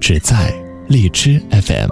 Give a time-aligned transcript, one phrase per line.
[0.00, 0.52] 只在
[0.88, 1.90] 荔枝 FM。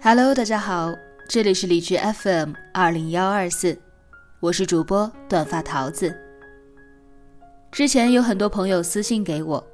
[0.00, 0.92] Hello，大家好，
[1.28, 3.78] 这里是荔枝 FM 二零幺二四，
[4.40, 6.14] 我是主播短发桃子。
[7.70, 9.66] 之前有很多朋友私信给我。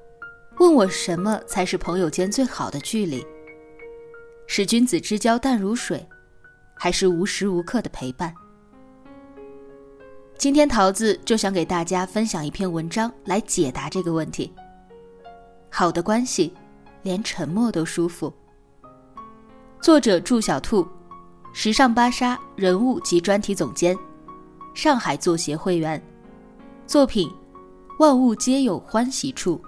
[0.59, 3.27] 问我什么才是朋友间最好的距离？
[4.47, 6.07] 是君子之交淡如水，
[6.75, 8.33] 还是无时无刻的陪伴？
[10.39, 14.53] 今天桃子就想给大家分享一篇文章来解答这个问题。
[15.71, 16.53] 好的关系，
[17.03, 18.33] 连沉默都舒服。
[19.81, 20.87] 作者祝小兔，
[21.53, 23.97] 时尚芭莎人物及专题总监，
[24.73, 26.01] 上海作协会员，
[26.87, 27.29] 作品
[27.99, 29.61] 《万物皆有欢喜处》。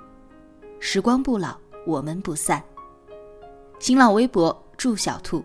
[0.78, 2.62] 时光不老，我们不散。
[3.78, 5.42] 新浪微博祝小兔。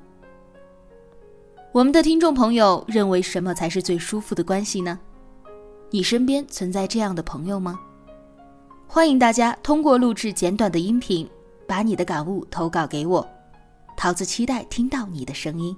[1.71, 4.99] 我们的听众朋友认为什么才是最舒服的关系呢？
[5.89, 7.79] 你身边存在这样的朋友吗？
[8.87, 11.27] 欢迎大家通过录制简短的音频，
[11.65, 13.25] 把你的感悟投稿给我，
[13.95, 15.75] 桃子期待听到你的声音。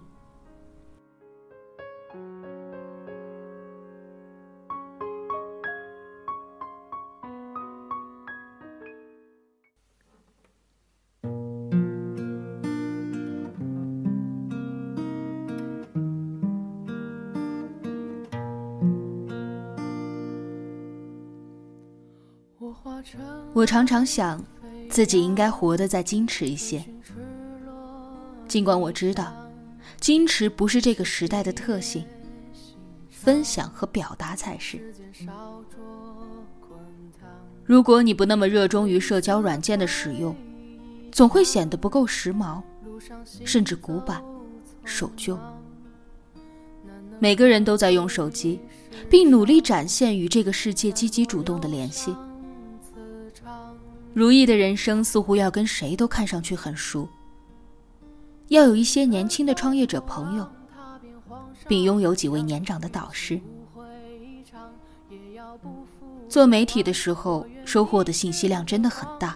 [23.53, 24.43] 我常常想，
[24.89, 26.83] 自己应该活得再矜持一些。
[28.47, 29.33] 尽管我知道，
[29.99, 32.05] 矜持不是这个时代的特性，
[33.09, 34.93] 分享和表达才是。
[37.63, 40.35] 如果你不那么热衷于社交软件的使用，
[41.11, 42.61] 总会显得不够时髦，
[43.45, 44.21] 甚至古板、
[44.83, 45.37] 守旧。
[47.19, 48.59] 每个人都在用手机，
[49.09, 52.13] 并努力展现与这个世界积极主动的联系。
[54.13, 57.09] 如意的人生似乎要跟谁都看上去很熟，
[58.49, 60.47] 要有一些年轻的创业者朋友，
[61.67, 63.41] 并拥有几位年长的导师。
[66.29, 69.35] 做媒体的时候，收获的信息量真的很大，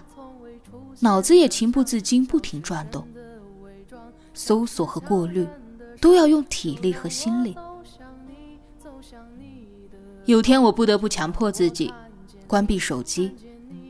[1.00, 3.06] 脑子也情不自禁不停转动，
[4.32, 5.44] 搜索和过滤
[6.00, 7.56] 都要用体力和心力。
[10.24, 11.92] 有天我不得不强迫自己
[12.46, 13.34] 关闭手机。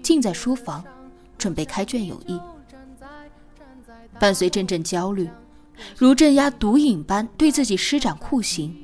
[0.02, 0.84] 静在书房，
[1.36, 2.40] 准备开卷有益。
[4.18, 5.28] 伴随阵阵焦虑，
[5.96, 8.74] 如镇压毒瘾般对自己施展酷刑。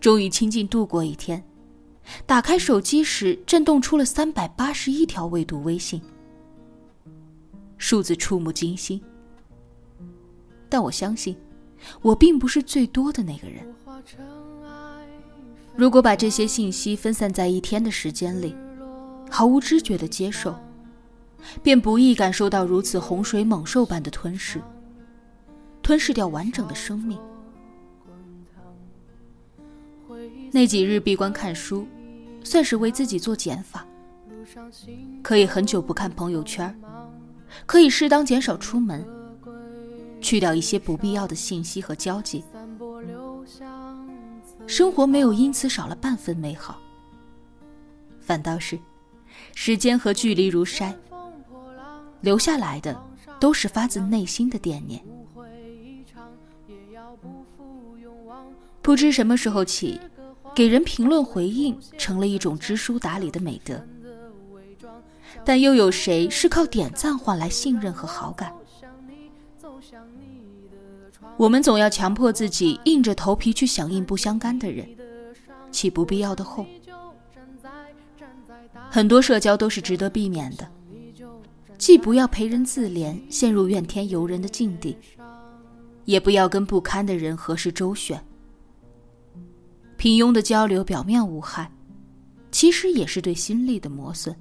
[0.00, 1.42] 终于清静度过一天，
[2.26, 6.00] 打开手机时，震动出了三百八十一条未读微信，
[7.78, 9.00] 数字触目惊心。
[10.68, 11.36] 但我相信，
[12.02, 13.66] 我并不是最多的那个人。
[15.74, 18.54] 如果把这些信息分散在一天的时间里，
[19.30, 20.54] 毫无知觉的接受，
[21.62, 24.60] 便不易感受到如此洪水猛兽般的吞噬，
[25.82, 27.18] 吞噬掉完整的生命。
[30.52, 31.86] 那几日闭关看书，
[32.42, 33.86] 算是为自己做减法，
[35.22, 36.74] 可以很久不看朋友圈，
[37.66, 39.06] 可以适当减少出门，
[40.20, 42.42] 去掉一些不必要的信息和交际，
[44.66, 46.80] 生活没有因此少了半分美好，
[48.20, 48.78] 反倒是。
[49.54, 50.94] 时间和距离如筛，
[52.20, 53.00] 留下来的
[53.40, 55.02] 都是发自内心的惦念。
[58.82, 60.00] 不知什么时候起，
[60.54, 63.84] 给人评论回应成了一种知书达理的美德。
[65.44, 68.52] 但又有谁是靠点赞换来信任和好感？
[71.36, 74.88] 我们总要强迫自己硬着头皮去响应不相干的人，
[75.70, 76.66] 起不必要的哄。
[78.96, 80.66] 很多社交都是值得避免的，
[81.76, 84.96] 既不要陪人自怜，陷入怨天尤人的境地，
[86.06, 88.18] 也不要跟不堪的人合适周旋。
[89.98, 91.70] 平庸的交流表面无害，
[92.50, 94.34] 其实也是对心力的磨损。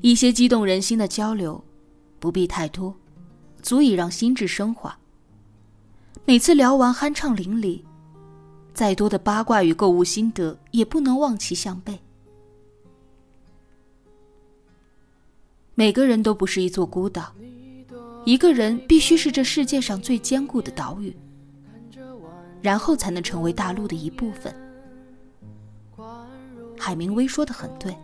[0.00, 1.64] 一些激动人心的交流，
[2.18, 2.92] 不必太多，
[3.62, 4.98] 足以让心智升华。
[6.24, 7.80] 每次聊完酣畅淋漓，
[8.74, 11.98] 再多的八卦与购物心得也不能望其项背。
[15.74, 17.32] 每个人都不是一座孤岛，
[18.24, 21.16] 一个人必须是这世界上最坚固的岛屿，
[22.60, 24.54] 然后才能成为大陆的一部分。
[26.78, 27.96] 海明威说的很对，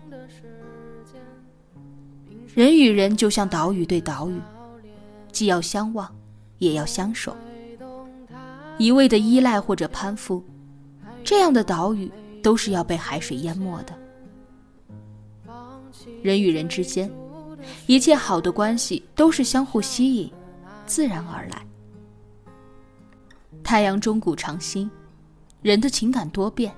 [2.55, 4.41] 人与人就像岛屿对岛屿，
[5.31, 6.14] 既要相望，
[6.59, 7.37] 也要相守。
[8.79, 10.43] 一味的依赖或者攀附，
[11.25, 12.11] 这样的岛屿
[12.43, 13.99] 都是要被海水淹没的。
[16.23, 17.11] 人与人之间，
[17.87, 20.32] 一切好的关系都是相互吸引，
[20.87, 21.67] 自然而来。
[23.62, 24.91] 太阳中古长新，
[25.61, 26.75] 人的情感多变。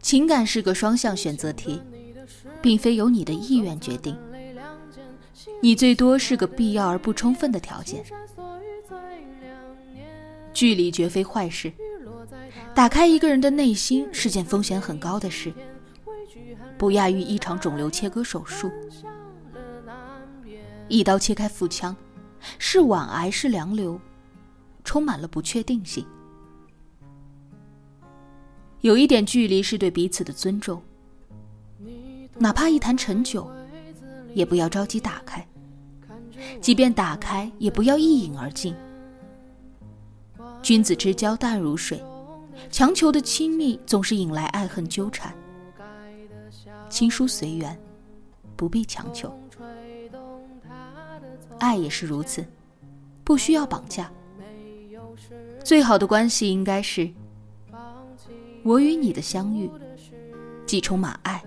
[0.00, 1.80] 情感是个双向选择题，
[2.60, 4.16] 并非由你的意愿决定，
[5.60, 8.04] 你最多是个必要而不充分的条件。
[10.52, 11.72] 距离绝非坏事，
[12.74, 15.52] 打开一个人的内心是件风险很高的事，
[16.78, 18.70] 不亚于一场肿瘤切割手术。
[20.88, 21.94] 一刀切开腹腔，
[22.58, 24.00] 是晚癌是良瘤，
[24.84, 26.04] 充满了不确定性。
[28.80, 30.82] 有一点距离是对彼此的尊重，
[32.38, 33.50] 哪怕一坛陈酒，
[34.34, 35.40] 也不要着急打开；
[36.60, 38.74] 即便打开，也不要一饮而尽。
[40.62, 42.02] 君子之交淡如水，
[42.70, 45.34] 强求的亲密总是引来爱恨纠缠。
[46.88, 47.78] 亲疏随缘，
[48.56, 49.32] 不必强求。
[51.58, 52.44] 爱也是如此，
[53.24, 54.10] 不需要绑架。
[55.64, 57.10] 最好的关系应该是，
[58.62, 59.70] 我与你的相遇，
[60.66, 61.42] 既充满爱，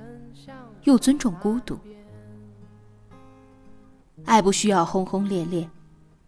[0.84, 1.78] 又尊重孤独。
[4.24, 5.70] 爱不需要轰轰烈烈，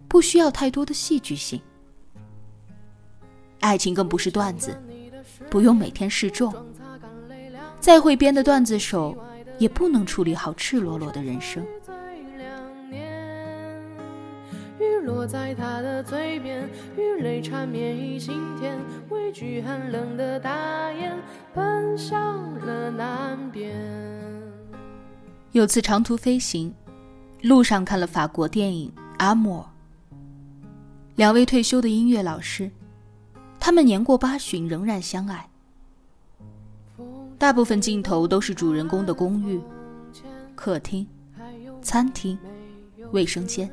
[0.07, 1.59] 不需要太多的戏剧性。
[3.59, 4.75] 爱情更不是段子，
[5.49, 6.53] 不用每天示众。
[7.79, 9.17] 再会编的段子手，
[9.57, 11.63] 也不能处理好赤裸裸的人生。
[14.79, 18.77] 雨落在他的嘴边，雨泪缠绵一心田，
[19.09, 21.17] 畏惧寒冷的大雁，
[21.53, 23.75] 奔向了南边。
[25.51, 26.71] 有次长途飞行，
[27.41, 29.67] 路上看了法国电影《阿莫》，
[31.15, 32.69] 两位退休的音乐老师。
[33.67, 35.49] 他们年过八旬，仍然相爱。
[37.37, 39.59] 大部分镜头都是主人公的公寓、
[40.55, 41.05] 客厅、
[41.81, 42.39] 餐厅、
[43.11, 43.69] 卫生间，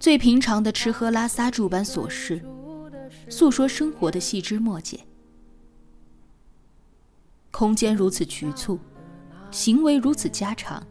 [0.00, 2.44] 最平常的吃喝拉撒诸般琐事，
[3.28, 4.98] 诉说生活的细枝末节。
[7.52, 8.80] 空间如此局促，
[9.52, 10.84] 行为如此家常，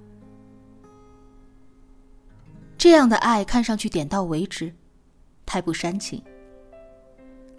[2.77, 4.73] 这样的爱看上去点到为止，
[5.45, 6.23] 太不煽情。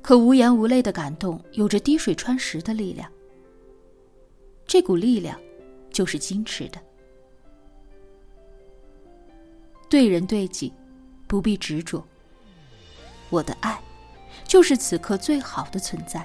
[0.07, 3.11] 可无言无泪的感动，有着滴水穿石的力量。
[4.65, 5.37] 这股力量，
[5.91, 6.81] 就是矜持的。
[9.91, 10.73] 对人对己，
[11.27, 12.07] 不必执着。
[13.31, 13.83] 我的爱，
[14.45, 16.25] 就是此刻最好的存在。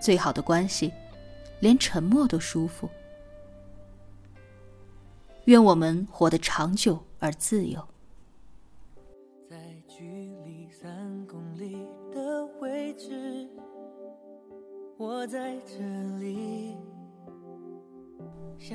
[0.00, 0.90] 最好的关系，
[1.60, 2.88] 连沉默都舒服。
[5.44, 7.86] 愿我们活得长久而自由。
[14.98, 15.78] 我在这
[16.18, 16.74] 里。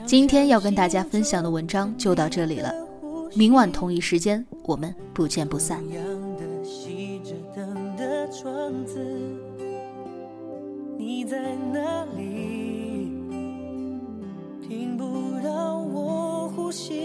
[0.06, 2.74] 今天要跟大家分享的文章就到这里了，
[3.36, 5.84] 明晚同一时间我们不见不散。
[10.98, 13.12] 你在哪里？
[14.66, 15.04] 听不
[15.44, 17.03] 到我呼吸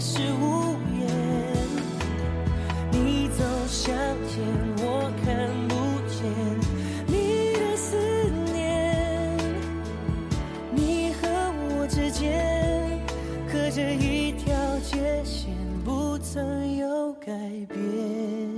[0.00, 1.08] 是无言。
[2.92, 3.94] 你走向
[4.28, 4.44] 前
[4.78, 5.74] 我看不
[6.08, 6.22] 见
[7.06, 7.96] 你的思
[8.52, 9.36] 念。
[10.72, 11.28] 你和
[11.70, 13.00] 我之间
[13.52, 15.52] 隔着一条界限
[15.84, 17.32] 不曾有改
[17.68, 18.57] 变。